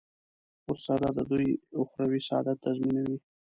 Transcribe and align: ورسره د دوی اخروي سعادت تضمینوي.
ورسره 0.67 1.07
د 1.17 1.19
دوی 1.31 1.49
اخروي 1.81 2.21
سعادت 2.27 2.57
تضمینوي. 2.65 3.17